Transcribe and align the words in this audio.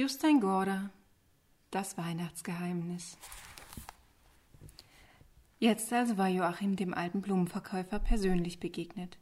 Justin 0.00 0.40
Gorder 0.40 0.90
Das 1.72 1.98
Weihnachtsgeheimnis 1.98 3.18
Jetzt 5.58 5.92
also 5.92 6.16
war 6.16 6.28
Joachim 6.28 6.76
dem 6.76 6.94
alten 6.94 7.20
Blumenverkäufer 7.20 7.98
persönlich 7.98 8.60
begegnet. 8.60 9.18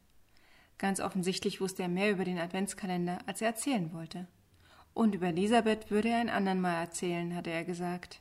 Ganz 0.77 1.01
offensichtlich 1.01 1.63
wusste 1.63 1.85
er 1.85 1.89
mehr 1.89 2.11
über 2.11 2.27
den 2.27 2.39
Adventskalender, 2.39 3.21
als 3.25 3.41
er 3.41 3.47
erzählen 3.49 3.95
wollte. 3.95 4.27
Und 4.93 5.15
über 5.15 5.29
Elisabeth 5.29 5.91
würde 5.91 6.11
er 6.11 6.19
ein 6.19 6.29
andern 6.29 6.61
Mal 6.61 6.79
erzählen, 6.79 7.35
hatte 7.35 7.49
er 7.49 7.65
gesagt. 7.65 8.21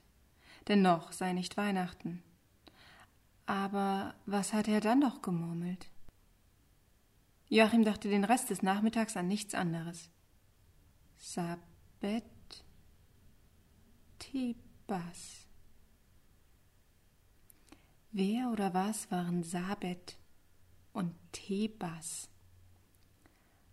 Denn 0.70 0.82
noch 0.82 1.12
sei 1.12 1.34
nicht 1.34 1.58
Weihnachten. 1.58 2.24
Aber 3.48 4.16
was 4.26 4.54
hatte 4.54 4.72
er 4.72 4.80
dann 4.80 5.00
noch 5.00 5.22
gemurmelt? 5.22 5.90
Joachim 7.50 7.84
dachte 7.84 8.08
den 8.08 8.24
Rest 8.24 8.50
des 8.50 8.62
Nachmittags 8.62 9.18
an 9.18 9.28
nichts 9.28 9.54
anderes. 9.54 10.10
Sabet 11.18 12.24
Tebas. 14.36 15.48
Wer 18.12 18.50
oder 18.52 18.74
was 18.74 19.10
waren 19.10 19.44
Sabet 19.44 20.18
und 20.92 21.16
Tebas? 21.32 22.28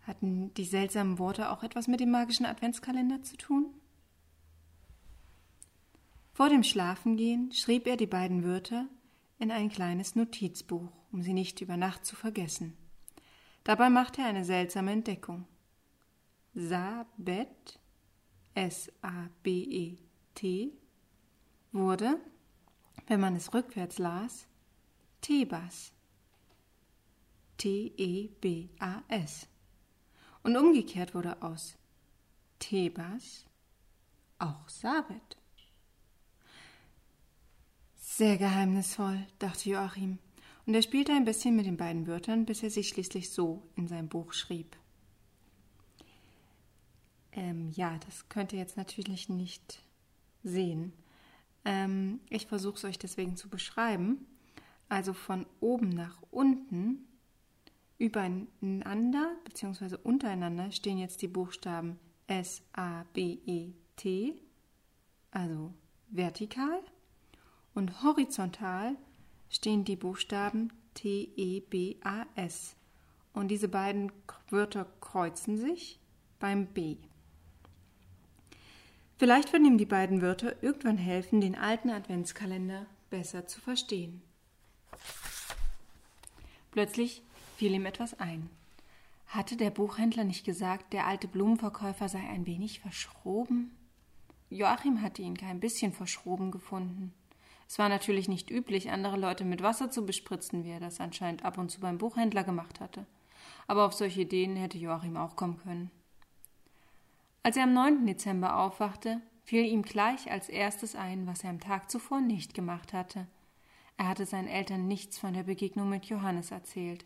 Hatten 0.02 0.54
die 0.54 0.64
seltsamen 0.64 1.18
Worte 1.18 1.50
auch 1.50 1.64
etwas 1.64 1.88
mit 1.88 1.98
dem 1.98 2.12
magischen 2.12 2.46
Adventskalender 2.46 3.24
zu 3.24 3.36
tun? 3.36 3.74
Vor 6.32 6.48
dem 6.48 6.62
Schlafengehen 6.62 7.52
schrieb 7.52 7.88
er 7.88 7.96
die 7.96 8.06
beiden 8.06 8.44
Wörter 8.44 8.86
in 9.40 9.50
ein 9.50 9.68
kleines 9.68 10.14
Notizbuch, 10.14 10.92
um 11.10 11.22
sie 11.22 11.34
nicht 11.34 11.60
über 11.60 11.76
Nacht 11.76 12.06
zu 12.06 12.14
vergessen. 12.14 12.76
Dabei 13.64 13.90
machte 13.90 14.20
er 14.20 14.28
eine 14.28 14.44
seltsame 14.44 14.92
Entdeckung. 14.92 15.44
Sabet, 16.54 17.80
S-A-B-E-T, 20.32 20.72
wurde, 21.72 22.20
wenn 23.06 23.20
man 23.20 23.36
es 23.36 23.52
rückwärts 23.54 23.98
las, 23.98 24.46
Tebas, 25.20 25.92
T-E-B-A-S. 27.58 29.46
Und 30.42 30.56
umgekehrt 30.56 31.14
wurde 31.14 31.40
aus 31.42 31.76
Tebas 32.58 33.46
auch 34.38 34.68
Sabet. 34.68 35.36
Sehr 37.94 38.36
geheimnisvoll, 38.36 39.26
dachte 39.38 39.70
Joachim, 39.70 40.18
und 40.66 40.74
er 40.74 40.82
spielte 40.82 41.12
ein 41.12 41.24
bisschen 41.24 41.56
mit 41.56 41.66
den 41.66 41.76
beiden 41.76 42.06
Wörtern, 42.06 42.44
bis 42.44 42.62
er 42.62 42.70
sie 42.70 42.84
schließlich 42.84 43.30
so 43.30 43.62
in 43.76 43.88
sein 43.88 44.08
Buch 44.08 44.32
schrieb. 44.32 44.76
Ähm, 47.32 47.70
ja, 47.72 47.98
das 48.06 48.28
könnt 48.28 48.52
ihr 48.52 48.58
jetzt 48.58 48.76
natürlich 48.76 49.28
nicht 49.28 49.82
sehen. 50.42 50.92
Ähm, 51.64 52.20
ich 52.28 52.46
versuche 52.46 52.76
es 52.76 52.84
euch 52.84 52.98
deswegen 52.98 53.36
zu 53.36 53.48
beschreiben. 53.48 54.26
Also 54.88 55.12
von 55.12 55.46
oben 55.60 55.88
nach 55.88 56.22
unten 56.30 57.06
Übereinander 57.98 59.36
bzw. 59.44 59.96
untereinander 60.02 60.70
stehen 60.72 60.98
jetzt 60.98 61.22
die 61.22 61.28
Buchstaben 61.28 61.98
S, 62.26 62.62
A, 62.72 63.04
B, 63.12 63.38
E, 63.46 63.72
T, 63.96 64.34
also 65.30 65.72
vertikal, 66.10 66.82
und 67.74 68.02
horizontal 68.02 68.96
stehen 69.48 69.84
die 69.84 69.96
Buchstaben 69.96 70.72
T, 70.94 71.32
E, 71.36 71.60
B, 71.60 71.96
A, 72.02 72.26
S. 72.34 72.76
Und 73.32 73.48
diese 73.48 73.68
beiden 73.68 74.12
Wörter 74.50 74.86
kreuzen 75.00 75.56
sich 75.56 75.98
beim 76.38 76.66
B. 76.66 76.96
Vielleicht 79.22 79.52
würden 79.52 79.66
ihm 79.68 79.78
die 79.78 79.86
beiden 79.86 80.20
Wörter 80.20 80.60
irgendwann 80.64 80.98
helfen, 80.98 81.40
den 81.40 81.54
alten 81.54 81.90
Adventskalender 81.90 82.86
besser 83.08 83.46
zu 83.46 83.60
verstehen. 83.60 84.20
Plötzlich 86.72 87.22
fiel 87.56 87.72
ihm 87.72 87.86
etwas 87.86 88.18
ein. 88.18 88.50
Hatte 89.28 89.56
der 89.56 89.70
Buchhändler 89.70 90.24
nicht 90.24 90.44
gesagt, 90.44 90.92
der 90.92 91.06
alte 91.06 91.28
Blumenverkäufer 91.28 92.08
sei 92.08 92.18
ein 92.18 92.46
wenig 92.46 92.80
verschroben? 92.80 93.70
Joachim 94.50 95.02
hatte 95.02 95.22
ihn 95.22 95.36
kein 95.36 95.60
bisschen 95.60 95.92
verschroben 95.92 96.50
gefunden. 96.50 97.14
Es 97.68 97.78
war 97.78 97.88
natürlich 97.88 98.26
nicht 98.26 98.50
üblich, 98.50 98.90
andere 98.90 99.16
Leute 99.16 99.44
mit 99.44 99.62
Wasser 99.62 99.88
zu 99.92 100.04
bespritzen, 100.04 100.64
wie 100.64 100.70
er 100.70 100.80
das 100.80 100.98
anscheinend 100.98 101.44
ab 101.44 101.58
und 101.58 101.70
zu 101.70 101.78
beim 101.78 101.98
Buchhändler 101.98 102.42
gemacht 102.42 102.80
hatte. 102.80 103.06
Aber 103.68 103.86
auf 103.86 103.92
solche 103.92 104.22
Ideen 104.22 104.56
hätte 104.56 104.78
Joachim 104.78 105.16
auch 105.16 105.36
kommen 105.36 105.58
können. 105.58 105.92
Als 107.42 107.56
er 107.56 107.64
am 107.64 107.72
9. 107.72 108.06
Dezember 108.06 108.58
aufwachte, 108.58 109.20
fiel 109.44 109.64
ihm 109.64 109.82
gleich 109.82 110.30
als 110.30 110.48
erstes 110.48 110.94
ein, 110.94 111.26
was 111.26 111.44
er 111.44 111.50
am 111.50 111.60
Tag 111.60 111.90
zuvor 111.90 112.20
nicht 112.20 112.54
gemacht 112.54 112.92
hatte. 112.92 113.26
Er 113.96 114.08
hatte 114.08 114.26
seinen 114.26 114.48
Eltern 114.48 114.88
nichts 114.88 115.18
von 115.18 115.34
der 115.34 115.42
Begegnung 115.42 115.88
mit 115.88 116.06
Johannes 116.06 116.50
erzählt 116.50 117.04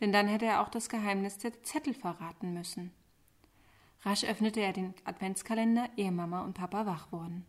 denn 0.00 0.12
dann 0.12 0.28
hätte 0.28 0.46
er 0.46 0.62
auch 0.62 0.68
das 0.68 0.88
Geheimnis 0.88 1.38
der 1.38 1.62
Zettel 1.62 1.94
verraten 1.94 2.54
müssen. 2.54 2.92
Rasch 4.02 4.24
öffnete 4.24 4.60
er 4.60 4.72
den 4.72 4.94
Adventskalender, 5.04 5.88
ehe 5.96 6.12
Mama 6.12 6.44
und 6.44 6.54
Papa 6.54 6.86
wach 6.86 7.10
wurden. 7.10 7.44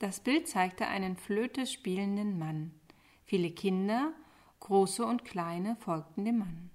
Das 0.00 0.18
Bild 0.18 0.48
zeigte 0.48 0.88
einen 0.88 1.16
Flöte 1.16 1.64
spielenden 1.64 2.38
Mann. 2.38 2.72
Viele 3.24 3.52
Kinder, 3.52 4.12
große 4.58 5.06
und 5.06 5.24
kleine, 5.24 5.76
folgten 5.76 6.24
dem 6.24 6.38
Mann. 6.38 6.70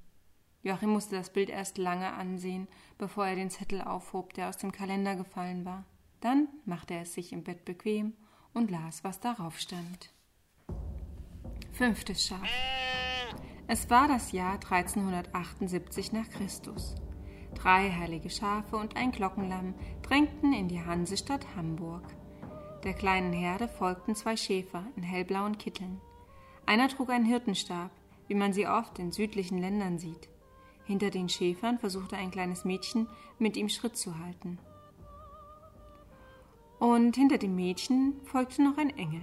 Joachim 0.64 0.90
musste 0.90 1.16
das 1.16 1.32
Bild 1.32 1.50
erst 1.50 1.78
lange 1.78 2.14
ansehen, 2.14 2.68
bevor 2.98 3.28
er 3.28 3.36
den 3.36 3.50
Zettel 3.50 3.82
aufhob, 3.82 4.34
der 4.34 4.50
aus 4.50 4.58
dem 4.58 4.72
Kalender 4.72 5.16
gefallen 5.16 5.66
war. 5.66 5.86
Dann 6.20 6.48
machte 6.66 6.96
er 6.96 7.02
es 7.02 7.14
sich 7.14 7.32
im 7.32 7.44
Bett 7.44 7.64
bequem 7.66 8.14
und 8.54 8.72
las, 8.72 9.04
was 9.04 9.20
darauf 9.20 9.60
stand. 9.60 10.14
Fünftes 11.72 12.26
Schaf. 12.26 12.50
Es 13.68 13.90
war 13.90 14.08
das 14.08 14.32
Jahr 14.32 14.54
1378 14.54 16.12
nach 16.12 16.30
Christus. 16.30 16.96
Drei 17.54 17.92
heilige 17.92 18.30
Schafe 18.30 18.78
und 18.78 18.96
ein 18.96 19.12
Glockenlamm 19.12 19.76
drängten 20.02 20.54
in 20.54 20.68
die 20.68 20.84
Hansestadt 20.84 21.46
Hamburg. 21.56 22.04
Der 22.84 22.94
kleinen 22.94 23.34
Herde 23.34 23.68
folgten 23.68 24.16
zwei 24.16 24.38
Schäfer 24.38 24.86
in 24.96 25.04
hellblauen 25.04 25.58
Kitteln. 25.58 26.00
Einer 26.66 26.88
trug 26.88 27.10
einen 27.10 27.26
Hirtenstab, 27.26 27.92
wie 28.28 28.36
man 28.36 28.54
sie 28.54 28.68
oft 28.68 29.00
in 29.00 29.12
südlichen 29.12 29.58
Ländern 29.58 30.00
sieht. 30.00 30.30
Hinter 30.88 31.10
den 31.10 31.28
Schäfern 31.28 31.80
versuchte 31.80 32.16
ein 32.16 32.32
kleines 32.32 32.64
Mädchen 32.64 33.08
mit 33.40 33.58
ihm 33.58 33.68
Schritt 33.68 33.98
zu 33.98 34.18
halten. 34.20 34.58
Und 36.80 37.18
hinter 37.18 37.38
dem 37.38 37.56
Mädchen 37.56 38.14
folgte 38.24 38.64
noch 38.64 38.78
ein 38.78 38.96
Engel. 38.98 39.22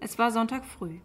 Es 0.00 0.18
war 0.18 0.30
Sonntag 0.30 0.64
früh. 0.64 1.00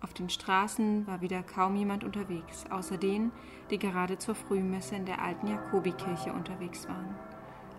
Auf 0.00 0.14
den 0.14 0.30
Straßen 0.30 1.06
war 1.06 1.20
wieder 1.20 1.42
kaum 1.42 1.76
jemand 1.76 2.04
unterwegs, 2.04 2.64
außer 2.70 2.96
denen, 2.96 3.32
die 3.70 3.78
gerade 3.78 4.16
zur 4.16 4.34
Frühmesse 4.34 4.94
in 4.94 5.04
der 5.04 5.20
alten 5.20 5.48
Jakobikirche 5.48 6.32
unterwegs 6.32 6.88
waren. 6.88 7.14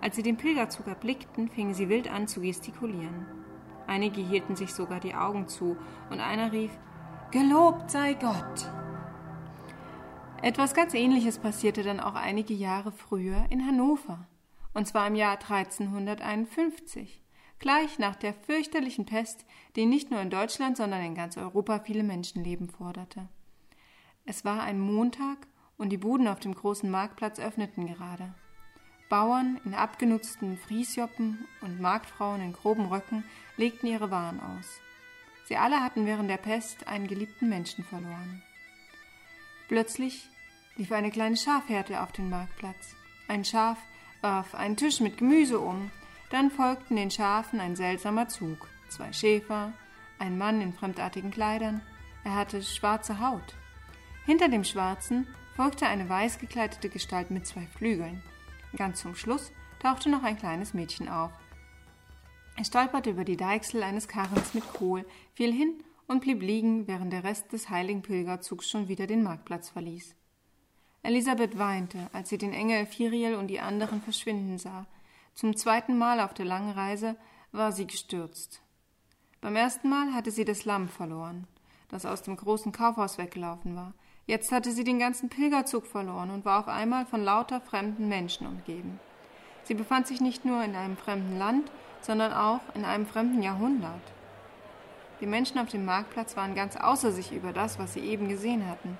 Als 0.02 0.16
sie 0.16 0.24
den 0.24 0.38
Pilgerzug 0.38 0.86
erblickten, 0.86 1.50
fingen 1.50 1.74
sie 1.74 1.90
wild 1.90 2.12
an 2.12 2.28
zu 2.28 2.42
gestikulieren. 2.42 3.26
Einige 3.88 4.22
hielten 4.22 4.56
sich 4.56 4.72
sogar 4.72 5.00
die 5.00 5.16
Augen 5.16 5.48
zu, 5.48 5.78
und 6.12 6.20
einer 6.20 6.52
rief 6.52 6.72
Gelobt 7.32 7.90
sei 7.90 8.14
Gott. 8.14 8.72
Etwas 10.44 10.74
ganz 10.74 10.96
ähnliches 10.96 11.38
passierte 11.38 11.84
dann 11.84 12.00
auch 12.00 12.16
einige 12.16 12.56
Jahre 12.56 12.92
früher 12.92 13.46
in 13.52 13.64
Hannover, 13.64 14.28
und 14.74 14.88
zwar 14.88 15.06
im 15.06 15.14
Jahr 15.14 15.34
1351 15.34 17.22
gleich 17.60 18.00
nach 18.00 18.16
der 18.16 18.34
fürchterlichen 18.34 19.06
Pest, 19.06 19.46
die 19.76 19.86
nicht 19.86 20.10
nur 20.10 20.20
in 20.20 20.32
Deutschland, 20.32 20.78
sondern 20.78 21.04
in 21.04 21.14
ganz 21.14 21.38
Europa 21.38 21.80
viele 21.80 22.02
Menschenleben 22.02 22.70
forderte. 22.70 23.30
Es 24.26 24.44
war 24.44 24.64
ein 24.64 24.80
Montag 24.80 25.38
und 25.78 25.90
die 25.90 25.98
Buden 25.98 26.28
auf 26.28 26.40
dem 26.40 26.56
großen 26.56 26.90
Marktplatz 26.90 27.40
öffneten 27.40 27.86
gerade. 27.86 28.34
Bauern 29.10 29.62
in 29.64 29.76
abgenutzten 29.76 30.58
Friesjoppen 30.58 31.46
und 31.62 31.80
Marktfrauen 31.80 32.42
in 32.42 32.54
groben 32.54 32.88
Röcken 32.88 33.24
legten 33.58 33.86
ihre 33.86 34.10
Waren 34.10 34.40
aus. 34.40 34.80
Sie 35.46 35.58
alle 35.58 35.82
hatten 35.82 36.08
während 36.08 36.32
der 36.32 36.38
Pest 36.38 36.88
einen 36.88 37.06
geliebten 37.06 37.48
Menschen 37.48 37.84
verloren. 37.84 38.42
Plötzlich 39.68 40.31
lief 40.82 40.92
eine 40.92 41.12
kleine 41.12 41.38
Schafherde 41.38 42.02
auf 42.02 42.12
den 42.12 42.32
Marktplatz. 42.32 42.96
Ein 43.28 43.46
Schaf 43.46 43.78
warf 44.22 44.56
einen 44.56 44.78
Tisch 44.78 45.00
mit 45.00 45.16
Gemüse 45.16 45.60
um, 45.60 45.92
dann 46.32 46.50
folgten 46.50 46.96
den 46.96 47.12
Schafen 47.12 47.60
ein 47.60 47.76
seltsamer 47.76 48.30
Zug, 48.30 48.68
zwei 48.90 49.14
Schäfer, 49.14 49.74
ein 50.18 50.40
Mann 50.40 50.60
in 50.60 50.74
fremdartigen 50.74 51.30
Kleidern, 51.30 51.84
er 52.24 52.34
hatte 52.34 52.64
schwarze 52.64 53.20
Haut. 53.20 53.56
Hinter 54.26 54.50
dem 54.50 54.64
Schwarzen 54.64 55.28
folgte 55.56 55.86
eine 55.86 56.10
weiß 56.10 56.40
gekleidete 56.40 56.90
Gestalt 56.90 57.30
mit 57.30 57.46
zwei 57.46 57.68
Flügeln. 57.68 58.24
Ganz 58.76 59.02
zum 59.02 59.14
Schluss 59.14 59.52
tauchte 59.84 60.10
noch 60.10 60.24
ein 60.24 60.38
kleines 60.38 60.74
Mädchen 60.74 61.08
auf. 61.10 61.32
Er 62.58 62.66
stolperte 62.66 63.12
über 63.12 63.24
die 63.24 63.38
Deichsel 63.38 63.84
eines 63.84 64.08
Karrens 64.08 64.56
mit 64.56 64.68
Kohl, 64.74 65.06
fiel 65.36 65.54
hin 65.54 65.84
und 66.08 66.22
blieb 66.22 66.42
liegen, 66.42 66.88
während 66.88 67.14
der 67.14 67.24
Rest 67.24 67.54
des 67.54 67.70
heiligen 67.70 68.02
Pilgerzugs 68.02 68.68
schon 68.68 68.88
wieder 68.88 69.06
den 69.06 69.22
Marktplatz 69.22 69.70
verließ. 69.70 70.16
Elisabeth 71.04 71.58
weinte, 71.58 72.10
als 72.14 72.30
sie 72.30 72.38
den 72.38 72.54
Engel 72.54 72.86
Firiel 72.86 73.36
und 73.36 73.48
die 73.48 73.60
anderen 73.60 74.02
verschwinden 74.02 74.58
sah, 74.60 74.86
Zum 75.34 75.56
zweiten 75.56 75.98
Mal 75.98 76.20
auf 76.20 76.34
der 76.34 76.46
langen 76.46 76.72
Reise 76.72 77.16
war 77.52 77.72
sie 77.72 77.88
gestürzt. 77.88 78.62
Beim 79.42 79.56
ersten 79.56 79.90
Mal 79.90 80.14
hatte 80.14 80.30
sie 80.30 80.46
das 80.46 80.66
Lamm 80.66 80.90
verloren, 80.90 81.48
das 81.90 82.06
aus 82.06 82.22
dem 82.22 82.38
großen 82.38 82.72
Kaufhaus 82.72 83.18
weggelaufen 83.18 83.76
war. 83.76 83.94
Jetzt 84.28 84.52
hatte 84.52 84.72
sie 84.72 84.84
den 84.84 85.00
ganzen 85.00 85.30
Pilgerzug 85.30 85.88
verloren 85.88 86.30
und 86.30 86.46
war 86.46 86.60
auf 86.60 86.68
einmal 86.68 87.08
von 87.08 87.24
lauter 87.24 87.60
fremden 87.60 88.08
Menschen 88.08 88.46
umgeben. 88.46 89.00
Sie 89.64 89.74
befand 89.74 90.06
sich 90.06 90.22
nicht 90.22 90.46
nur 90.46 90.64
in 90.64 90.76
einem 90.76 90.98
fremden 90.98 91.40
Land, 91.40 91.72
sondern 92.02 92.34
auch 92.34 92.62
in 92.76 92.86
einem 92.86 93.08
fremden 93.08 93.42
Jahrhundert. 93.42 94.02
Die 95.20 95.28
Menschen 95.28 95.58
auf 95.60 95.70
dem 95.70 95.86
Marktplatz 95.86 96.38
waren 96.38 96.54
ganz 96.56 96.76
außer 96.76 97.12
sich 97.12 97.32
über 97.32 97.54
das, 97.54 97.80
was 97.80 97.94
sie 97.94 98.02
eben 98.02 98.30
gesehen 98.30 98.68
hatten. 98.68 98.98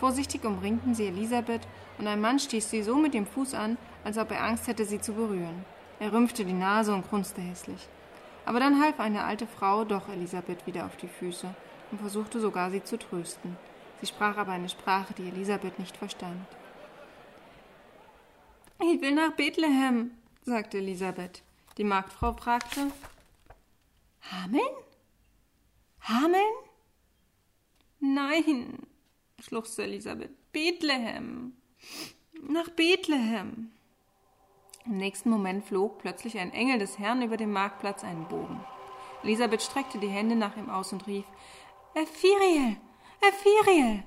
Vorsichtig 0.00 0.46
umringten 0.46 0.94
sie 0.94 1.08
Elisabeth, 1.08 1.60
und 1.98 2.06
ein 2.06 2.22
Mann 2.22 2.38
stieß 2.38 2.70
sie 2.70 2.82
so 2.82 2.96
mit 2.96 3.12
dem 3.12 3.26
Fuß 3.26 3.52
an, 3.52 3.76
als 4.02 4.16
ob 4.16 4.30
er 4.30 4.42
Angst 4.42 4.66
hätte, 4.66 4.86
sie 4.86 4.98
zu 4.98 5.12
berühren. 5.12 5.66
Er 5.98 6.14
rümpfte 6.14 6.46
die 6.46 6.54
Nase 6.54 6.94
und 6.94 7.06
grunzte 7.06 7.42
hässlich. 7.42 7.86
Aber 8.46 8.60
dann 8.60 8.80
half 8.80 8.98
eine 8.98 9.24
alte 9.24 9.46
Frau 9.46 9.84
doch 9.84 10.08
Elisabeth 10.08 10.66
wieder 10.66 10.86
auf 10.86 10.96
die 10.96 11.06
Füße 11.06 11.54
und 11.90 12.00
versuchte 12.00 12.40
sogar, 12.40 12.70
sie 12.70 12.82
zu 12.82 12.98
trösten. 12.98 13.58
Sie 14.00 14.06
sprach 14.06 14.38
aber 14.38 14.52
eine 14.52 14.70
Sprache, 14.70 15.12
die 15.12 15.28
Elisabeth 15.28 15.78
nicht 15.78 15.98
verstand. 15.98 16.46
Ich 18.80 19.02
will 19.02 19.14
nach 19.14 19.32
Bethlehem, 19.32 20.12
sagte 20.42 20.78
Elisabeth. 20.78 21.42
Die 21.76 21.84
Marktfrau 21.84 22.32
fragte: 22.32 22.90
Hameln? 24.32 24.62
Hameln? 26.00 26.54
Nein, 28.00 28.78
schluchzte 29.40 29.82
Elisabeth. 29.82 30.30
Bethlehem. 30.52 31.54
Nach 32.42 32.68
Bethlehem. 32.70 33.70
Im 34.86 34.96
nächsten 34.96 35.30
Moment 35.30 35.64
flog 35.64 35.98
plötzlich 35.98 36.38
ein 36.38 36.52
Engel 36.52 36.78
des 36.78 36.98
Herrn 36.98 37.22
über 37.22 37.36
dem 37.36 37.52
Marktplatz 37.52 38.02
einen 38.02 38.26
Bogen. 38.28 38.60
Elisabeth 39.22 39.62
streckte 39.62 39.98
die 39.98 40.08
Hände 40.08 40.36
nach 40.36 40.56
ihm 40.56 40.70
aus 40.70 40.92
und 40.92 41.06
rief: 41.06 41.24
Ephiriel! 41.94 42.76
Ephiriel! 43.20 44.04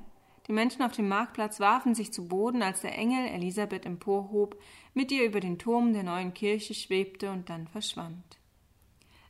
Die 0.47 0.53
Menschen 0.53 0.81
auf 0.81 0.91
dem 0.91 1.07
Marktplatz 1.07 1.59
warfen 1.59 1.95
sich 1.95 2.11
zu 2.11 2.27
Boden, 2.27 2.63
als 2.63 2.81
der 2.81 2.97
Engel 2.97 3.27
Elisabeth 3.27 3.85
emporhob, 3.85 4.59
mit 4.93 5.11
ihr 5.11 5.23
über 5.23 5.39
den 5.39 5.57
Turm 5.57 5.93
der 5.93 6.03
neuen 6.03 6.33
Kirche 6.33 6.73
schwebte 6.73 7.31
und 7.31 7.49
dann 7.49 7.67
verschwand. 7.67 8.39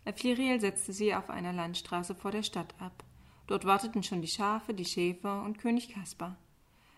Ephiriel 0.06 0.60
setzte 0.60 0.92
sie 0.92 1.14
auf 1.14 1.30
einer 1.30 1.54
Landstraße 1.54 2.16
vor 2.16 2.32
der 2.32 2.44
Stadt 2.44 2.74
ab. 2.80 3.04
Dort 3.48 3.66
warteten 3.66 4.04
schon 4.04 4.22
die 4.22 4.28
Schafe, 4.28 4.74
die 4.74 4.86
Schäfer 4.86 5.44
und 5.44 5.57
König 5.60 5.90
Kaspar. 5.90 6.38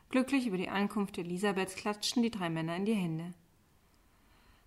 Glücklich 0.10 0.48
über 0.48 0.58
die 0.58 0.70
Ankunft 0.70 1.18
Elisabeths 1.18 1.76
klatschten 1.76 2.24
die 2.24 2.32
drei 2.32 2.50
Männer 2.50 2.76
in 2.76 2.86
die 2.86 2.94
Hände. 2.94 3.34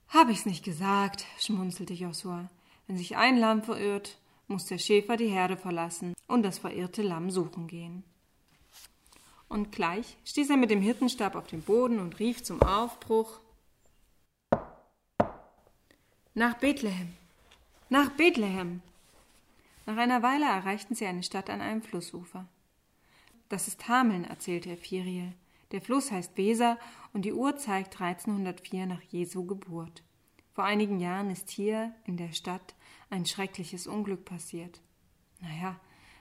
Hab 0.08 0.28
ich's 0.30 0.46
nicht 0.46 0.64
gesagt, 0.64 1.24
schmunzelte 1.38 1.94
Josua. 1.94 2.50
Wenn 2.86 2.96
sich 2.96 3.16
ein 3.16 3.38
Lamm 3.38 3.62
verirrt, 3.62 4.18
muss 4.48 4.64
der 4.64 4.78
Schäfer 4.78 5.16
die 5.16 5.28
Herde 5.28 5.56
verlassen 5.56 6.14
und 6.26 6.42
das 6.42 6.58
verirrte 6.58 7.02
Lamm 7.02 7.30
suchen 7.30 7.66
gehen. 7.66 8.02
Und 9.48 9.72
gleich 9.72 10.16
stieß 10.24 10.50
er 10.50 10.56
mit 10.56 10.70
dem 10.70 10.82
Hirtenstab 10.82 11.34
auf 11.34 11.46
den 11.46 11.62
Boden 11.62 11.98
und 11.98 12.18
rief 12.18 12.42
zum 12.42 12.60
Aufbruch 12.62 13.40
Nach 16.34 16.54
Bethlehem. 16.54 17.14
Nach 17.88 18.10
Bethlehem. 18.10 18.82
Nach 19.88 19.96
einer 19.96 20.22
Weile 20.22 20.44
erreichten 20.44 20.94
sie 20.94 21.06
eine 21.06 21.22
Stadt 21.22 21.48
an 21.48 21.62
einem 21.62 21.80
Flussufer. 21.80 22.46
Das 23.48 23.68
ist 23.68 23.88
Hameln, 23.88 24.24
erzählte 24.24 24.70
Ephiriel. 24.72 25.32
Der 25.72 25.80
Fluss 25.80 26.10
heißt 26.10 26.36
Weser 26.36 26.76
und 27.14 27.24
die 27.24 27.32
Uhr 27.32 27.56
zeigt 27.56 27.98
1304 27.98 28.84
nach 28.84 29.00
Jesu 29.00 29.46
Geburt. 29.46 30.02
Vor 30.52 30.64
einigen 30.64 31.00
Jahren 31.00 31.30
ist 31.30 31.48
hier 31.48 31.94
in 32.04 32.18
der 32.18 32.32
Stadt 32.32 32.74
ein 33.08 33.24
schreckliches 33.24 33.86
Unglück 33.86 34.26
passiert. 34.26 34.82
Naja, 35.40 35.80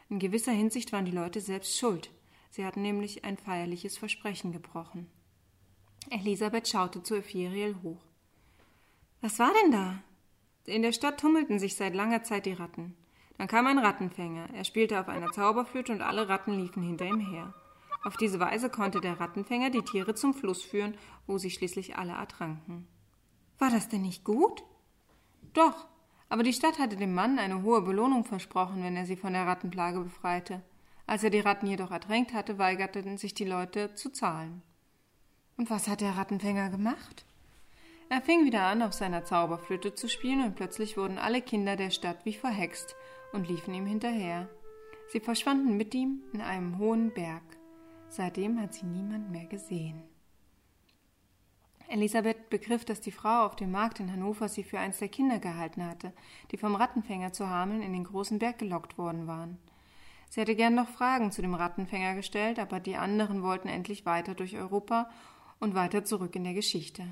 in 0.10 0.20
gewisser 0.20 0.54
Hinsicht 0.54 0.94
waren 0.94 1.04
die 1.04 1.12
Leute 1.12 1.42
selbst 1.42 1.78
schuld. 1.78 2.10
Sie 2.52 2.66
hatten 2.66 2.82
nämlich 2.82 3.26
ein 3.26 3.36
feierliches 3.36 3.98
Versprechen 3.98 4.54
gebrochen. 4.54 5.08
Elisabeth 6.10 6.70
schaute 6.70 7.04
zu 7.04 7.16
Ephiriel 7.16 7.76
hoch. 7.84 8.06
Was 9.20 9.40
war 9.40 9.52
denn 9.62 9.74
da? 9.74 10.02
In 10.64 10.84
der 10.84 10.94
Stadt 10.94 11.20
tummelten 11.20 11.60
sich 11.60 11.76
seit 11.76 11.94
langer 11.94 12.24
Zeit 12.24 12.46
die 12.46 12.54
Ratten. 12.54 12.96
Dann 13.38 13.48
kam 13.48 13.68
ein 13.68 13.80
Rattenfänger. 13.80 14.50
Er 14.54 14.64
spielte 14.64 15.00
auf 15.00 15.10
einer 15.10 15.32
Zauberflöte 15.32 15.92
und 15.92 16.02
alle 16.02 16.28
Ratten 16.28 16.60
liefen 16.60 16.82
hinter 16.84 17.06
ihm 17.06 17.20
her. 17.20 17.54
Auf 18.04 18.18
diese 18.18 18.40
Weise 18.40 18.70
konnte 18.70 19.02
der 19.02 19.20
Rattenfänger 19.20 19.70
die 19.70 19.82
Tiere 19.82 20.16
zum 20.16 20.34
Fluss 20.34 20.64
führen, 20.64 20.98
wo 21.26 21.38
sie 21.38 21.50
schließlich 21.50 21.98
alle 21.98 22.14
ertranken. 22.14 22.88
War 23.60 23.70
das 23.70 23.90
denn 23.90 24.02
nicht 24.02 24.24
gut? 24.24 24.64
Doch, 25.54 25.88
aber 26.30 26.44
die 26.44 26.54
Stadt 26.54 26.80
hatte 26.80 26.96
dem 26.96 27.14
Mann 27.14 27.40
eine 27.40 27.64
hohe 27.64 27.82
Belohnung 27.82 28.26
versprochen, 28.26 28.84
wenn 28.84 28.96
er 28.96 29.06
sie 29.06 29.16
von 29.16 29.34
der 29.34 29.46
Rattenplage 29.46 30.00
befreite. 30.00 30.62
Als 31.06 31.24
er 31.24 31.30
die 31.30 31.40
Ratten 31.40 31.68
jedoch 31.68 31.92
ertränkt 31.92 32.34
hatte, 32.34 32.58
weigerten 32.58 33.18
sich 33.18 33.34
die 33.34 33.46
Leute 33.46 33.96
zu 33.96 34.10
zahlen. 34.12 34.62
Und 35.58 35.70
was 35.70 35.88
hat 35.88 36.02
der 36.02 36.18
Rattenfänger 36.18 36.70
gemacht? 36.70 37.26
Er 38.10 38.22
fing 38.22 38.46
wieder 38.46 38.64
an, 38.64 38.82
auf 38.82 38.94
seiner 38.94 39.26
Zauberflöte 39.26 39.96
zu 39.96 40.08
spielen, 40.08 40.44
und 40.44 40.56
plötzlich 40.56 40.98
wurden 40.98 41.18
alle 41.18 41.42
Kinder 41.42 41.76
der 41.76 41.90
Stadt 41.90 42.20
wie 42.26 42.34
verhext 42.34 42.96
und 43.34 43.48
liefen 43.48 43.74
ihm 43.74 43.86
hinterher. 43.86 44.50
Sie 45.10 45.20
verschwanden 45.20 45.78
mit 45.78 45.94
ihm 45.94 46.22
in 46.34 46.42
einem 46.42 46.78
hohen 46.78 47.14
Berg. 47.14 47.44
Seitdem 48.10 48.60
hat 48.60 48.74
sie 48.74 48.86
niemand 48.86 49.32
mehr 49.32 49.46
gesehen. 49.46 50.04
Elisabeth 51.90 52.50
begriff, 52.50 52.84
dass 52.84 53.00
die 53.00 53.12
Frau 53.12 53.46
auf 53.46 53.56
dem 53.56 53.72
Markt 53.72 54.00
in 54.00 54.12
Hannover 54.12 54.50
sie 54.50 54.64
für 54.64 54.80
eins 54.80 55.00
der 55.00 55.08
Kinder 55.08 55.40
gehalten 55.40 55.86
hatte, 55.86 56.12
die 56.52 56.58
vom 56.58 56.76
Rattenfänger 56.76 57.32
zu 57.32 57.48
Hameln 57.50 57.82
in 57.82 57.94
den 57.94 58.04
großen 58.04 58.40
Berg 58.40 58.60
gelockt 58.60 58.98
worden 58.98 59.28
waren. 59.28 59.58
Sie 60.30 60.42
hätte 60.42 60.56
gern 60.56 60.76
noch 60.76 60.90
Fragen 60.90 61.32
zu 61.32 61.42
dem 61.42 61.54
Rattenfänger 61.54 62.16
gestellt, 62.16 62.60
aber 62.60 62.82
die 62.82 62.98
anderen 62.98 63.42
wollten 63.42 63.70
endlich 63.70 64.06
weiter 64.06 64.36
durch 64.36 64.58
Europa 64.58 65.10
und 65.60 65.76
weiter 65.76 66.04
zurück 66.04 66.36
in 66.36 66.44
der 66.44 66.54
Geschichte. 66.54 67.08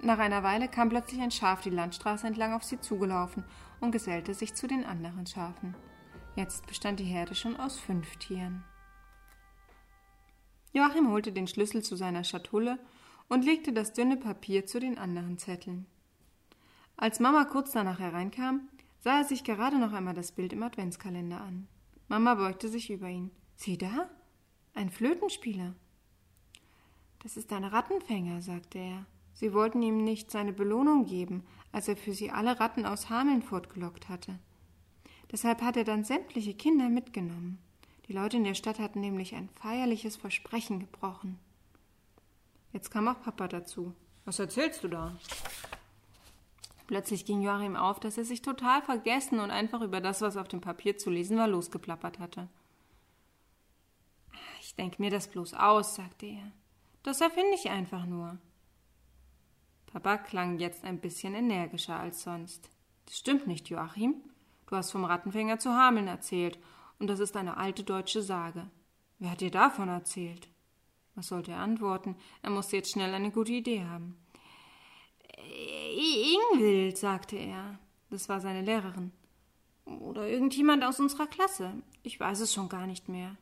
Nach 0.00 0.18
einer 0.18 0.42
Weile 0.42 0.68
kam 0.68 0.88
plötzlich 0.88 1.20
ein 1.20 1.30
Schaf 1.30 1.60
die 1.60 1.70
Landstraße 1.70 2.26
entlang 2.26 2.54
auf 2.54 2.64
sie 2.64 2.80
zugelaufen 2.80 3.44
und 3.84 3.92
gesellte 3.92 4.34
sich 4.34 4.54
zu 4.54 4.66
den 4.66 4.84
anderen 4.84 5.26
Schafen. 5.26 5.76
Jetzt 6.36 6.66
bestand 6.66 6.98
die 6.98 7.04
Herde 7.04 7.34
schon 7.34 7.56
aus 7.56 7.78
fünf 7.78 8.16
Tieren. 8.16 8.64
Joachim 10.72 11.10
holte 11.10 11.30
den 11.30 11.46
Schlüssel 11.46 11.82
zu 11.82 11.94
seiner 11.94 12.24
Schatulle 12.24 12.78
und 13.28 13.44
legte 13.44 13.72
das 13.72 13.92
dünne 13.92 14.16
Papier 14.16 14.66
zu 14.66 14.80
den 14.80 14.98
anderen 14.98 15.38
Zetteln. 15.38 15.86
Als 16.96 17.20
Mama 17.20 17.44
kurz 17.44 17.72
danach 17.72 18.00
hereinkam, 18.00 18.68
sah 19.00 19.18
er 19.18 19.24
sich 19.24 19.44
gerade 19.44 19.78
noch 19.78 19.92
einmal 19.92 20.14
das 20.14 20.32
Bild 20.32 20.52
im 20.52 20.62
Adventskalender 20.62 21.40
an. 21.40 21.68
Mama 22.08 22.34
beugte 22.34 22.68
sich 22.68 22.90
über 22.90 23.08
ihn. 23.08 23.30
Sieh 23.54 23.78
da, 23.78 24.08
ein 24.74 24.90
Flötenspieler. 24.90 25.74
Das 27.22 27.36
ist 27.36 27.52
ein 27.52 27.64
Rattenfänger, 27.64 28.42
sagte 28.42 28.78
er. 28.78 29.06
Sie 29.32 29.52
wollten 29.52 29.82
ihm 29.82 30.04
nicht 30.04 30.30
seine 30.30 30.52
Belohnung 30.52 31.06
geben, 31.06 31.44
als 31.74 31.88
er 31.88 31.96
für 31.96 32.14
sie 32.14 32.30
alle 32.30 32.60
Ratten 32.60 32.86
aus 32.86 33.10
Hameln 33.10 33.42
fortgelockt 33.42 34.08
hatte. 34.08 34.38
Deshalb 35.32 35.60
hat 35.60 35.76
er 35.76 35.82
dann 35.82 36.04
sämtliche 36.04 36.54
Kinder 36.54 36.88
mitgenommen. 36.88 37.58
Die 38.06 38.12
Leute 38.12 38.36
in 38.36 38.44
der 38.44 38.54
Stadt 38.54 38.78
hatten 38.78 39.00
nämlich 39.00 39.34
ein 39.34 39.48
feierliches 39.48 40.14
Versprechen 40.14 40.78
gebrochen. 40.78 41.36
Jetzt 42.72 42.92
kam 42.92 43.08
auch 43.08 43.20
Papa 43.20 43.48
dazu. 43.48 43.92
Was 44.24 44.38
erzählst 44.38 44.84
du 44.84 44.88
da? 44.88 45.16
Plötzlich 46.86 47.24
ging 47.24 47.42
Joachim 47.42 47.74
auf, 47.74 47.98
dass 47.98 48.18
er 48.18 48.24
sich 48.24 48.42
total 48.42 48.80
vergessen 48.82 49.40
und 49.40 49.50
einfach 49.50 49.80
über 49.80 50.00
das, 50.00 50.20
was 50.20 50.36
auf 50.36 50.46
dem 50.46 50.60
Papier 50.60 50.96
zu 50.96 51.10
lesen 51.10 51.38
war, 51.38 51.48
losgeplappert 51.48 52.20
hatte. 52.20 52.48
Ich 54.60 54.76
denke 54.76 55.02
mir 55.02 55.10
das 55.10 55.26
bloß 55.26 55.54
aus, 55.54 55.96
sagte 55.96 56.26
er. 56.26 56.52
Das 57.02 57.20
erfinde 57.20 57.54
ich 57.54 57.68
einfach 57.68 58.06
nur. 58.06 58.38
Papa 59.94 60.18
klang 60.18 60.58
jetzt 60.58 60.84
ein 60.84 60.98
bisschen 60.98 61.34
energischer 61.34 61.96
als 61.96 62.24
sonst. 62.24 62.68
Das 63.06 63.16
stimmt 63.16 63.46
nicht, 63.46 63.68
Joachim. 63.68 64.16
Du 64.66 64.74
hast 64.74 64.90
vom 64.90 65.04
Rattenfänger 65.04 65.60
zu 65.60 65.70
Hameln 65.70 66.08
erzählt, 66.08 66.58
und 66.98 67.06
das 67.06 67.20
ist 67.20 67.36
eine 67.36 67.56
alte 67.58 67.84
deutsche 67.84 68.20
Sage. 68.20 68.68
Wer 69.20 69.30
hat 69.30 69.40
dir 69.40 69.52
davon 69.52 69.88
erzählt? 69.88 70.48
Was 71.14 71.28
sollte 71.28 71.52
er 71.52 71.60
antworten? 71.60 72.16
Er 72.42 72.50
musste 72.50 72.76
jetzt 72.76 72.90
schnell 72.90 73.14
eine 73.14 73.30
gute 73.30 73.52
Idee 73.52 73.84
haben. 73.84 74.16
Ingwild, 76.52 76.98
sagte 76.98 77.36
er. 77.36 77.78
Das 78.10 78.28
war 78.28 78.40
seine 78.40 78.62
Lehrerin. 78.62 79.12
Oder 79.84 80.26
irgendjemand 80.26 80.82
aus 80.82 80.98
unserer 80.98 81.28
Klasse. 81.28 81.72
Ich 82.02 82.18
weiß 82.18 82.40
es 82.40 82.52
schon 82.52 82.68
gar 82.68 82.88
nicht 82.88 83.08
mehr. 83.08 83.36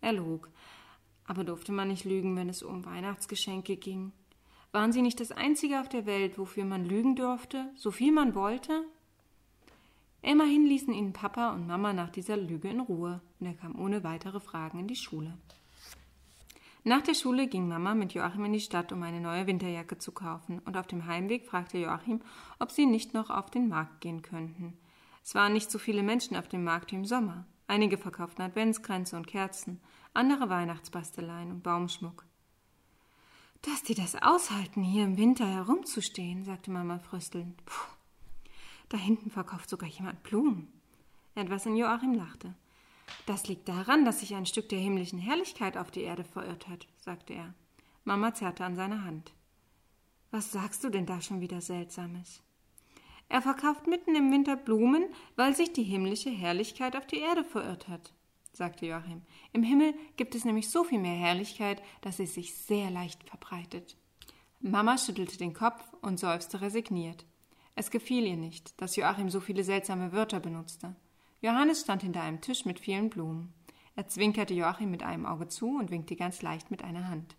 Er 0.00 0.12
log. 0.12 0.48
Aber 1.24 1.42
durfte 1.42 1.72
man 1.72 1.88
nicht 1.88 2.04
lügen, 2.04 2.36
wenn 2.36 2.48
es 2.48 2.62
um 2.62 2.84
Weihnachtsgeschenke 2.84 3.76
ging? 3.76 4.12
Waren 4.72 4.92
sie 4.92 5.02
nicht 5.02 5.20
das 5.20 5.32
Einzige 5.32 5.80
auf 5.80 5.90
der 5.90 6.06
Welt, 6.06 6.38
wofür 6.38 6.64
man 6.64 6.86
lügen 6.86 7.14
durfte, 7.14 7.70
so 7.76 7.90
viel 7.90 8.10
man 8.10 8.34
wollte? 8.34 8.84
Immerhin 10.22 10.64
ließen 10.64 10.94
ihn 10.94 11.12
Papa 11.12 11.50
und 11.50 11.66
Mama 11.66 11.92
nach 11.92 12.08
dieser 12.08 12.38
Lüge 12.38 12.68
in 12.68 12.80
Ruhe, 12.80 13.20
und 13.38 13.46
er 13.46 13.54
kam 13.54 13.78
ohne 13.78 14.02
weitere 14.02 14.40
Fragen 14.40 14.78
in 14.80 14.88
die 14.88 14.96
Schule. 14.96 15.36
Nach 16.84 17.02
der 17.02 17.14
Schule 17.14 17.48
ging 17.48 17.68
Mama 17.68 17.94
mit 17.94 18.14
Joachim 18.14 18.46
in 18.46 18.54
die 18.54 18.60
Stadt, 18.60 18.92
um 18.92 19.02
eine 19.02 19.20
neue 19.20 19.46
Winterjacke 19.46 19.98
zu 19.98 20.10
kaufen, 20.10 20.60
und 20.64 20.76
auf 20.76 20.86
dem 20.86 21.06
Heimweg 21.06 21.44
fragte 21.44 21.78
Joachim, 21.78 22.22
ob 22.58 22.70
sie 22.70 22.86
nicht 22.86 23.12
noch 23.12 23.28
auf 23.30 23.50
den 23.50 23.68
Markt 23.68 24.00
gehen 24.00 24.22
könnten. 24.22 24.78
Es 25.22 25.34
waren 25.34 25.52
nicht 25.52 25.70
so 25.70 25.78
viele 25.78 26.02
Menschen 26.02 26.36
auf 26.36 26.48
dem 26.48 26.64
Markt 26.64 26.92
wie 26.92 26.96
im 26.96 27.04
Sommer. 27.04 27.46
Einige 27.66 27.98
verkauften 27.98 28.42
Adventskränze 28.42 29.16
und 29.16 29.26
Kerzen, 29.26 29.80
andere 30.14 30.48
Weihnachtsbasteleien 30.48 31.50
und 31.50 31.62
Baumschmuck. 31.62 32.24
Dass 33.62 33.82
die 33.82 33.94
das 33.94 34.20
aushalten, 34.20 34.82
hier 34.82 35.04
im 35.04 35.16
Winter 35.16 35.46
herumzustehen, 35.46 36.44
sagte 36.44 36.70
Mama 36.70 36.98
fröstelnd. 36.98 37.64
Puh, 37.64 37.92
da 38.88 38.98
hinten 38.98 39.30
verkauft 39.30 39.70
sogar 39.70 39.88
jemand 39.88 40.22
Blumen. 40.22 40.68
Etwas 41.34 41.64
in 41.66 41.76
Joachim 41.76 42.14
lachte. 42.14 42.54
Das 43.26 43.46
liegt 43.46 43.68
daran, 43.68 44.04
dass 44.04 44.20
sich 44.20 44.34
ein 44.34 44.46
Stück 44.46 44.68
der 44.68 44.78
himmlischen 44.78 45.18
Herrlichkeit 45.18 45.76
auf 45.76 45.90
die 45.90 46.02
Erde 46.02 46.24
verirrt 46.24 46.68
hat, 46.68 46.86
sagte 46.98 47.34
er. 47.34 47.54
Mama 48.04 48.34
zerrte 48.34 48.64
an 48.64 48.74
seiner 48.74 49.04
Hand. 49.04 49.32
Was 50.30 50.50
sagst 50.50 50.82
du 50.82 50.88
denn 50.88 51.06
da 51.06 51.20
schon 51.20 51.40
wieder 51.40 51.60
Seltsames? 51.60 52.42
Er 53.28 53.42
verkauft 53.42 53.86
mitten 53.86 54.14
im 54.14 54.30
Winter 54.30 54.56
Blumen, 54.56 55.04
weil 55.36 55.54
sich 55.54 55.72
die 55.72 55.84
himmlische 55.84 56.30
Herrlichkeit 56.30 56.96
auf 56.96 57.06
die 57.06 57.20
Erde 57.20 57.44
verirrt 57.44 57.88
hat, 57.88 58.12
sagte 58.52 58.86
Joachim. 58.86 59.22
Im 59.52 59.62
Himmel 59.62 59.94
gibt 60.16 60.34
es 60.34 60.44
nämlich 60.44 60.70
so 60.70 60.84
viel 60.84 60.98
mehr 60.98 61.16
Herrlichkeit, 61.16 61.82
dass 62.00 62.18
sie 62.18 62.26
sich 62.26 62.54
sehr 62.54 62.90
leicht 62.90 63.24
verbreitet. 63.24 63.96
Mama 64.60 64.96
schüttelte 64.98 65.38
den 65.38 65.54
Kopf 65.54 65.82
und 66.02 66.20
seufzte 66.20 66.60
resigniert. 66.60 67.24
Es 67.74 67.90
gefiel 67.90 68.26
ihr 68.26 68.36
nicht, 68.36 68.80
dass 68.80 68.96
Joachim 68.96 69.30
so 69.30 69.40
viele 69.40 69.64
seltsame 69.64 70.12
Wörter 70.12 70.40
benutzte. 70.40 70.94
Johannes 71.40 71.80
stand 71.80 72.02
hinter 72.02 72.22
einem 72.22 72.40
Tisch 72.40 72.64
mit 72.64 72.78
vielen 72.78 73.10
Blumen. 73.10 73.52
Er 73.96 74.06
zwinkerte 74.06 74.54
Joachim 74.54 74.90
mit 74.90 75.02
einem 75.02 75.26
Auge 75.26 75.48
zu 75.48 75.78
und 75.78 75.90
winkte 75.90 76.16
ganz 76.16 76.42
leicht 76.42 76.70
mit 76.70 76.84
einer 76.84 77.08
Hand. 77.08 77.36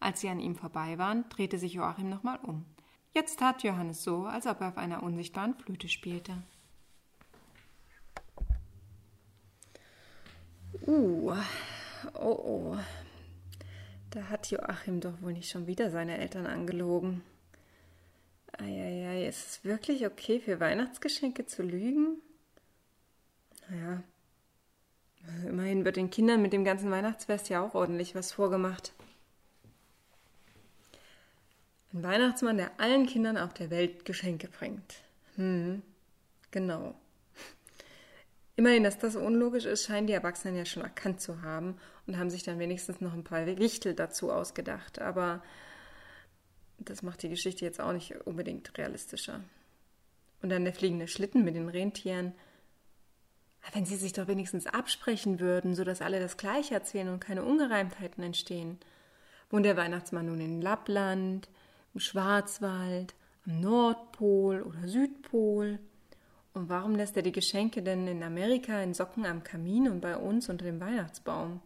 Als 0.00 0.20
sie 0.20 0.28
an 0.28 0.40
ihm 0.40 0.56
vorbei 0.56 0.98
waren, 0.98 1.28
drehte 1.28 1.58
sich 1.58 1.74
Joachim 1.74 2.08
nochmal 2.08 2.38
um. 2.42 2.64
Jetzt 3.12 3.38
tat 3.38 3.62
Johannes 3.62 4.02
so, 4.02 4.24
als 4.24 4.46
ob 4.46 4.60
er 4.62 4.68
auf 4.68 4.78
einer 4.78 5.02
unsichtbaren 5.02 5.54
Flöte 5.54 5.88
spielte. 5.88 6.42
Uh, 10.80 11.36
oh 12.14 12.20
oh. 12.20 12.78
Da 14.10 14.28
hat 14.28 14.50
Joachim 14.50 15.00
doch 15.00 15.20
wohl 15.22 15.32
nicht 15.32 15.50
schon 15.50 15.66
wieder 15.66 15.90
seine 15.90 16.18
Eltern 16.18 16.46
angelogen. 16.46 17.22
Eieiei, 18.58 19.26
ist 19.26 19.48
es 19.48 19.64
wirklich 19.64 20.06
okay, 20.06 20.40
für 20.40 20.60
Weihnachtsgeschenke 20.60 21.46
zu 21.46 21.62
lügen? 21.62 22.20
Naja, 23.68 24.02
immerhin 25.46 25.84
wird 25.84 25.96
den 25.96 26.10
Kindern 26.10 26.42
mit 26.42 26.52
dem 26.52 26.64
ganzen 26.64 26.90
Weihnachtsfest 26.90 27.48
ja 27.48 27.64
auch 27.64 27.74
ordentlich 27.74 28.14
was 28.14 28.32
vorgemacht. 28.32 28.92
Ein 31.94 32.02
Weihnachtsmann, 32.02 32.56
der 32.56 32.80
allen 32.80 33.06
Kindern 33.06 33.36
auf 33.36 33.54
der 33.54 33.70
Welt 33.70 34.04
Geschenke 34.04 34.48
bringt. 34.48 34.96
Hm, 35.36 35.82
genau. 36.50 36.94
Immerhin, 38.62 38.84
dass 38.84 38.96
das 38.96 39.16
unlogisch 39.16 39.64
ist, 39.64 39.86
scheinen 39.86 40.06
die 40.06 40.12
Erwachsenen 40.12 40.54
ja 40.54 40.64
schon 40.64 40.84
erkannt 40.84 41.20
zu 41.20 41.42
haben 41.42 41.78
und 42.06 42.16
haben 42.16 42.30
sich 42.30 42.44
dann 42.44 42.60
wenigstens 42.60 43.00
noch 43.00 43.12
ein 43.12 43.24
paar 43.24 43.44
Wichtel 43.44 43.92
dazu 43.92 44.30
ausgedacht. 44.30 45.00
Aber 45.00 45.42
das 46.78 47.02
macht 47.02 47.24
die 47.24 47.28
Geschichte 47.28 47.64
jetzt 47.64 47.80
auch 47.80 47.92
nicht 47.92 48.14
unbedingt 48.24 48.78
realistischer. 48.78 49.40
Und 50.42 50.50
dann 50.50 50.62
der 50.62 50.74
fliegende 50.74 51.08
Schlitten 51.08 51.42
mit 51.42 51.56
den 51.56 51.70
Rentieren. 51.70 52.34
Wenn 53.72 53.84
sie 53.84 53.96
sich 53.96 54.12
doch 54.12 54.28
wenigstens 54.28 54.68
absprechen 54.68 55.40
würden, 55.40 55.74
sodass 55.74 56.00
alle 56.00 56.20
das 56.20 56.36
Gleiche 56.36 56.74
erzählen 56.74 57.08
und 57.08 57.18
keine 57.18 57.42
Ungereimtheiten 57.42 58.22
entstehen. 58.22 58.78
Wohnt 59.50 59.66
der 59.66 59.76
Weihnachtsmann 59.76 60.26
nun 60.26 60.40
in 60.40 60.62
Lappland, 60.62 61.48
im 61.94 61.98
Schwarzwald, 61.98 63.16
am 63.44 63.60
Nordpol 63.60 64.62
oder 64.62 64.86
Südpol? 64.86 65.80
Und 66.54 66.68
warum 66.68 66.94
lässt 66.94 67.16
er 67.16 67.22
die 67.22 67.32
Geschenke 67.32 67.82
denn 67.82 68.06
in 68.06 68.22
Amerika 68.22 68.80
in 68.82 68.94
Socken 68.94 69.24
am 69.24 69.42
Kamin 69.42 69.88
und 69.88 70.00
bei 70.00 70.16
uns 70.16 70.48
unter 70.48 70.64
dem 70.64 70.80
Weihnachtsbaum? 70.80 71.60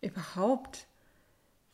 Überhaupt, 0.00 0.86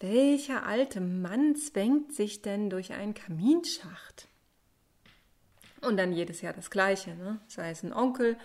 welcher 0.01 0.67
alte 0.67 1.01
Mann 1.01 1.55
zwängt 1.57 2.13
sich 2.13 2.43
denn 2.43 2.71
durch 2.71 2.93
einen 2.93 3.15
Kaminschacht? 3.15 4.29
Und 5.83 5.97
dann 5.97 6.13
jedes 6.13 6.41
Jahr 6.41 6.53
das 6.53 6.71
Gleiche, 6.71 7.15
ne? 7.15 7.39
sei 7.47 7.71
es 7.71 7.83
ein 7.83 7.93
Onkel 7.93 8.37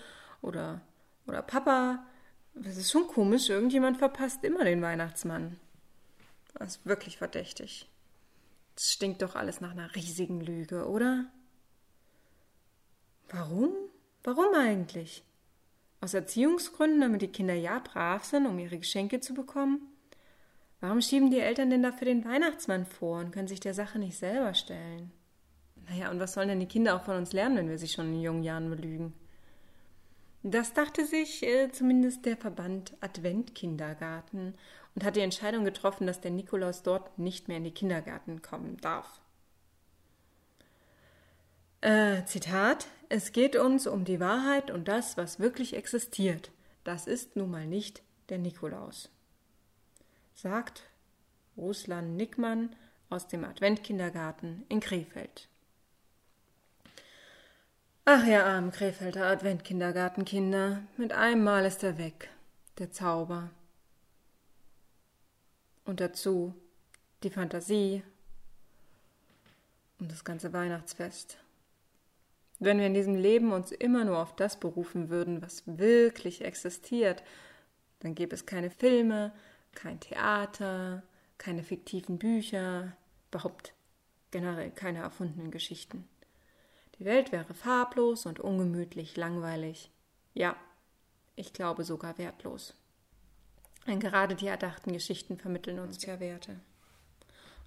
oder, 0.41 0.81
oder 1.27 1.41
Papa. 1.41 2.05
Das 2.53 2.77
ist 2.77 2.91
schon 2.91 3.07
komisch, 3.07 3.49
irgendjemand 3.49 3.97
verpasst 3.97 4.43
immer 4.43 4.63
den 4.63 4.81
Weihnachtsmann. 4.81 5.59
Das 6.53 6.77
ist 6.77 6.85
wirklich 6.85 7.17
verdächtig. 7.17 7.89
Das 8.75 8.91
stinkt 8.91 9.21
doch 9.21 9.35
alles 9.35 9.59
nach 9.59 9.71
einer 9.71 9.93
riesigen 9.95 10.39
Lüge, 10.39 10.87
oder? 10.87 11.25
Warum? 13.29 13.71
Warum 14.23 14.53
eigentlich? 14.53 15.23
Aus 16.01 16.13
Erziehungsgründen, 16.13 17.01
damit 17.01 17.21
die 17.21 17.31
Kinder 17.31 17.53
ja 17.53 17.79
brav 17.79 18.23
sind, 18.23 18.45
um 18.45 18.59
ihre 18.59 18.77
Geschenke 18.77 19.19
zu 19.19 19.33
bekommen? 19.33 19.81
Warum 20.79 21.01
schieben 21.01 21.31
die 21.31 21.39
Eltern 21.39 21.69
denn 21.69 21.83
dafür 21.83 22.05
den 22.05 22.25
Weihnachtsmann 22.25 22.85
vor 22.85 23.19
und 23.19 23.31
können 23.31 23.47
sich 23.47 23.59
der 23.59 23.73
Sache 23.73 23.97
nicht 23.97 24.17
selber 24.17 24.53
stellen? 24.53 25.11
Naja, 25.89 26.11
und 26.11 26.19
was 26.19 26.33
sollen 26.33 26.49
denn 26.49 26.59
die 26.59 26.67
Kinder 26.67 26.95
auch 26.95 27.03
von 27.03 27.17
uns 27.17 27.33
lernen, 27.33 27.57
wenn 27.57 27.69
wir 27.69 27.77
sie 27.77 27.87
schon 27.87 28.13
in 28.13 28.21
jungen 28.21 28.43
Jahren 28.43 28.69
belügen? 28.69 29.13
Das 30.43 30.73
dachte 30.73 31.05
sich 31.05 31.41
äh, 31.41 31.71
zumindest 31.71 32.25
der 32.25 32.37
Verband 32.37 32.95
Adventkindergarten 33.01 34.53
und 34.93 35.03
hat 35.03 35.15
die 35.15 35.21
Entscheidung 35.21 35.65
getroffen, 35.65 36.05
dass 36.05 36.21
der 36.21 36.29
Nikolaus 36.29 36.83
dort 36.83 37.17
nicht 37.17 37.47
mehr 37.47 37.57
in 37.57 37.63
die 37.63 37.73
Kindergärten 37.73 38.43
kommen 38.43 38.77
darf. 38.77 39.21
Äh, 41.85 42.25
Zitat: 42.25 42.87
Es 43.09 43.31
geht 43.31 43.55
uns 43.55 43.85
um 43.87 44.05
die 44.05 44.19
Wahrheit 44.19 44.71
und 44.71 44.87
das, 44.87 45.17
was 45.17 45.39
wirklich 45.39 45.75
existiert. 45.75 46.51
Das 46.83 47.07
ist 47.07 47.35
nun 47.35 47.51
mal 47.51 47.65
nicht 47.65 48.01
der 48.29 48.39
Nikolaus 48.39 49.09
sagt 50.35 50.83
Ruslan 51.57 52.15
Nickmann 52.15 52.75
aus 53.09 53.27
dem 53.27 53.45
Adventkindergarten 53.45 54.65
in 54.69 54.81
Krefeld. 54.81 55.47
Ach 58.03 58.25
ja, 58.25 58.45
arm 58.45 58.71
Krefelder 58.71 59.25
Adventkindergartenkinder, 59.25 60.83
mit 60.97 61.13
einem 61.13 61.43
Mal 61.43 61.65
ist 61.65 61.81
er 61.83 61.97
weg, 61.97 62.29
der 62.77 62.91
Zauber. 62.91 63.49
Und 65.85 66.01
dazu 66.01 66.53
die 67.23 67.29
Fantasie 67.29 68.03
und 69.99 70.11
das 70.11 70.23
ganze 70.23 70.53
Weihnachtsfest. 70.53 71.37
Wenn 72.59 72.79
wir 72.79 72.87
in 72.87 72.93
diesem 72.93 73.15
Leben 73.15 73.51
uns 73.51 73.71
immer 73.71 74.05
nur 74.05 74.19
auf 74.19 74.35
das 74.35 74.59
berufen 74.59 75.09
würden, 75.09 75.41
was 75.41 75.63
wirklich 75.65 76.43
existiert, 76.43 77.23
dann 77.99 78.15
gäbe 78.15 78.33
es 78.33 78.45
keine 78.45 78.69
Filme, 78.69 79.33
kein 79.73 79.99
Theater, 79.99 81.03
keine 81.37 81.63
fiktiven 81.63 82.17
Bücher, 82.17 82.95
überhaupt 83.29 83.73
generell 84.31 84.71
keine 84.71 84.99
erfundenen 84.99 85.51
Geschichten. 85.51 86.07
Die 86.99 87.05
Welt 87.05 87.31
wäre 87.33 87.53
farblos 87.53 88.25
und 88.25 88.39
ungemütlich, 88.39 89.17
langweilig. 89.17 89.91
Ja, 90.33 90.55
ich 91.35 91.51
glaube 91.51 91.83
sogar 91.83 92.17
wertlos. 92.17 92.73
Denn 93.85 93.99
gerade 93.99 94.35
die 94.35 94.47
erdachten 94.47 94.93
Geschichten 94.93 95.37
vermitteln 95.37 95.79
uns 95.79 96.03
ja 96.05 96.19
Werte. 96.19 96.59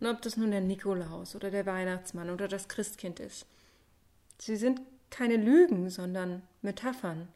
Und 0.01 0.07
ob 0.07 0.23
das 0.23 0.37
nun 0.37 0.51
der 0.51 0.61
Nikolaus 0.61 1.37
oder 1.37 1.51
der 1.51 1.67
Weihnachtsmann 1.67 2.31
oder 2.31 2.49
das 2.49 2.69
Christkind 2.69 3.21
ist, 3.21 3.47
sie 4.41 4.57
sind 4.57 4.81
keine 5.11 5.37
Lügen, 5.37 5.91
sondern 5.91 6.43
Metaphern 6.63 7.29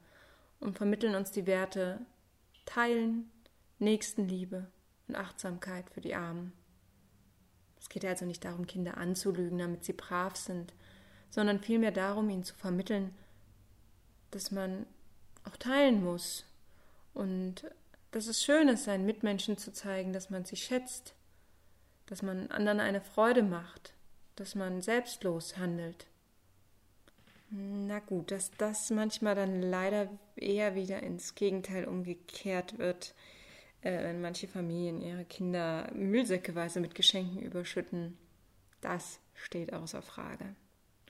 und 0.61 0.77
vermitteln 0.77 1.15
uns 1.15 1.31
die 1.31 1.47
Werte 1.47 2.05
Teilen, 2.65 3.31
Nächstenliebe 3.79 4.71
und 5.09 5.17
Achtsamkeit 5.17 5.91
für 5.91 6.01
die 6.01 6.15
Armen. 6.15 6.53
Es 7.81 7.89
geht 7.89 8.05
also 8.05 8.25
nicht 8.25 8.45
darum, 8.45 8.67
Kinder 8.67 8.97
anzulügen, 8.97 9.59
damit 9.59 9.85
sie 9.85 9.93
brav 9.93 10.37
sind, 10.37 10.73
sondern 11.31 11.61
vielmehr 11.61 11.91
darum, 11.91 12.31
ihnen 12.31 12.45
zu 12.45 12.55
vermitteln, 12.55 13.15
dass 14.31 14.51
man 14.51 14.87
auch 15.45 15.57
teilen 15.57 16.05
muss 16.05 16.45
und 17.15 17.67
dass 18.13 18.27
es 18.27 18.43
schön 18.43 18.69
ist, 18.69 18.85
seinen 18.85 19.07
Mitmenschen 19.07 19.59
zu 19.59 19.73
zeigen, 19.73 20.13
dass 20.13 20.31
man 20.31 20.45
sie 20.45 20.57
schätzt, 20.57 21.15
dass 22.07 22.23
man 22.23 22.51
anderen 22.51 22.81
eine 22.81 23.01
Freude 23.01 23.43
macht, 23.43 23.95
dass 24.37 24.55
man 24.55 24.83
selbstlos 24.83 25.57
handelt. 25.57 26.07
Na 27.55 27.99
gut, 27.99 28.31
dass 28.31 28.51
das 28.53 28.89
manchmal 28.89 29.35
dann 29.35 29.61
leider 29.61 30.09
eher 30.37 30.75
wieder 30.75 31.03
ins 31.03 31.35
Gegenteil 31.35 31.85
umgekehrt 31.85 32.79
wird, 32.79 33.15
äh, 33.83 34.03
wenn 34.05 34.23
manche 34.23 34.49
Familien 34.49 35.03
ihre 35.03 35.27
Kinder 35.27 35.91
müllsäckeweise 35.93 36.81
mit 36.81 36.95
Geschenken 36.95 37.43
überschütten, 37.43 38.17
das 38.81 39.21
steht 39.35 39.75
außer 39.75 40.01
Frage. 40.01 40.57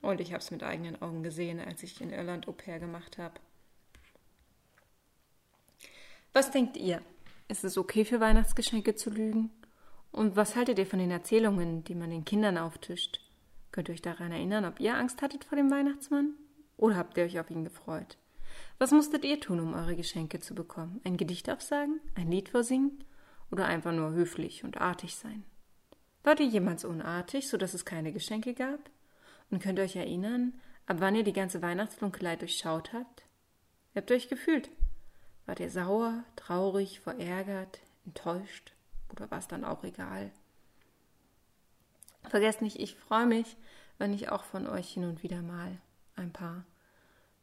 Und 0.01 0.19
ich 0.19 0.33
habe 0.33 0.43
es 0.43 0.51
mit 0.51 0.63
eigenen 0.63 1.01
Augen 1.01 1.23
gesehen, 1.23 1.61
als 1.61 1.81
ich 1.81 2.01
in 2.01 2.11
Irland 2.11 2.49
Au 2.49 2.51
pair 2.51 2.77
gemacht 2.77 3.17
habe. 3.17 3.39
Was 6.33 6.51
denkt 6.51 6.75
ihr? 6.75 7.01
Ist 7.47 7.63
es 7.63 7.77
okay 7.77 8.03
für 8.03 8.19
Weihnachtsgeschenke 8.19 8.95
zu 8.95 9.11
lügen? 9.11 9.49
Und 10.11 10.35
was 10.35 10.57
haltet 10.57 10.77
ihr 10.77 10.87
von 10.87 10.99
den 10.99 11.11
Erzählungen, 11.11 11.85
die 11.85 11.95
man 11.95 12.09
den 12.09 12.25
Kindern 12.25 12.57
auftischt? 12.57 13.22
Könnt 13.73 13.89
ihr 13.89 13.95
euch 13.95 14.03
daran 14.03 14.31
erinnern, 14.31 14.65
ob 14.65 14.79
ihr 14.79 14.95
Angst 14.95 15.23
hattet 15.23 15.45
vor 15.45 15.55
dem 15.55 15.71
Weihnachtsmann? 15.71 16.35
Oder 16.77 16.95
habt 16.95 17.17
ihr 17.17 17.23
euch 17.23 17.39
auf 17.39 17.49
ihn 17.49 17.63
gefreut? 17.63 18.19
Was 18.77 18.91
musstet 18.91 19.25
ihr 19.25 19.39
tun, 19.39 19.59
um 19.59 19.73
eure 19.73 19.95
Geschenke 19.95 20.39
zu 20.39 20.53
bekommen? 20.53 21.01
Ein 21.03 21.17
Gedicht 21.17 21.49
aufsagen? 21.49 21.99
Ein 22.13 22.29
Lied 22.29 22.49
vorsingen? 22.49 23.03
Oder 23.51 23.65
einfach 23.65 23.91
nur 23.91 24.11
höflich 24.11 24.63
und 24.63 24.79
artig 24.79 25.15
sein? 25.15 25.43
Wart 26.23 26.39
ihr 26.39 26.45
jemals 26.45 26.85
unartig, 26.85 27.49
so 27.49 27.57
dass 27.57 27.73
es 27.73 27.83
keine 27.83 28.13
Geschenke 28.13 28.53
gab? 28.53 28.91
Und 29.49 29.59
könnt 29.59 29.79
ihr 29.79 29.85
euch 29.85 29.95
erinnern, 29.95 30.53
ab 30.85 30.97
wann 30.99 31.15
ihr 31.15 31.23
die 31.23 31.33
ganze 31.33 31.63
Weihnachtsflunkelei 31.63 32.35
durchschaut 32.35 32.93
habt? 32.93 33.23
Wie 33.91 33.99
habt 33.99 34.09
ihr 34.11 34.17
euch 34.17 34.29
gefühlt? 34.29 34.69
Wart 35.47 35.59
ihr 35.59 35.71
sauer, 35.71 36.23
traurig, 36.35 36.99
verärgert, 36.99 37.79
enttäuscht? 38.05 38.73
Oder 39.11 39.31
war 39.31 39.39
es 39.39 39.47
dann 39.47 39.63
auch 39.63 39.83
egal? 39.83 40.31
Vergesst 42.29 42.61
nicht, 42.61 42.79
ich 42.79 42.95
freue 42.95 43.25
mich, 43.25 43.57
wenn 43.97 44.13
ich 44.13 44.29
auch 44.29 44.43
von 44.43 44.67
euch 44.67 44.93
hin 44.93 45.03
und 45.03 45.23
wieder 45.23 45.41
mal 45.41 45.77
ein 46.15 46.31
paar 46.31 46.65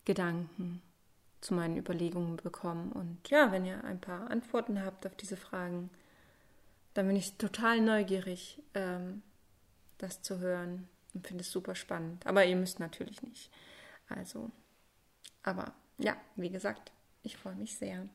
Gedanken 0.05 0.83
zu 1.41 1.55
meinen 1.55 1.77
Überlegungen 1.77 2.37
bekomme. 2.37 2.93
Und 2.93 3.29
ja, 3.29 3.53
wenn 3.53 3.65
ihr 3.65 3.83
ein 3.85 4.01
paar 4.01 4.31
Antworten 4.31 4.85
habt 4.85 5.07
auf 5.07 5.15
diese 5.15 5.37
Fragen, 5.37 5.91
dann 6.95 7.07
bin 7.07 7.17
ich 7.17 7.37
total 7.37 7.81
neugierig, 7.81 8.63
ähm, 8.75 9.23
das 9.99 10.23
zu 10.23 10.39
hören 10.39 10.89
und 11.15 11.27
finde 11.27 11.43
es 11.43 11.51
super 11.51 11.75
spannend. 11.75 12.27
Aber 12.27 12.45
ihr 12.45 12.57
müsst 12.57 12.81
natürlich 12.81 13.23
nicht. 13.23 13.51
Also, 14.09 14.51
aber 15.43 15.73
ja, 15.99 16.17
wie 16.37 16.51
gesagt, 16.51 16.93
ich 17.23 17.37
freue 17.37 17.55
mich 17.55 17.77
sehr. 17.77 18.09